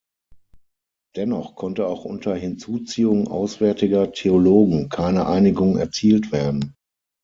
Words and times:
Dennoch 1.15 1.53
konnte 1.55 1.85
auch 1.85 2.05
unter 2.05 2.33
Hinzuziehung 2.35 3.27
auswärtiger 3.27 4.11
Theologen 4.11 4.89
keine 4.89 5.27
Einigung 5.27 5.77
erzielt 5.77 6.31
werden. 6.31 6.73